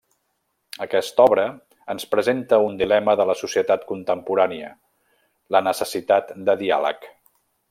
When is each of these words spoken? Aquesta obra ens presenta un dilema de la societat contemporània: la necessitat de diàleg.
Aquesta 0.85 1.25
obra 1.29 1.43
ens 1.95 2.07
presenta 2.13 2.59
un 2.69 2.79
dilema 2.81 3.15
de 3.21 3.27
la 3.33 3.37
societat 3.43 3.85
contemporània: 3.93 4.75
la 5.57 5.65
necessitat 5.71 6.37
de 6.51 6.61
diàleg. 6.65 7.11